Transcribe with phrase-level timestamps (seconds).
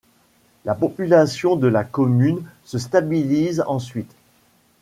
[0.65, 4.15] La population de la commune se stabilise ensuite.